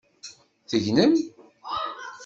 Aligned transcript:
Tegnem? 0.69 1.13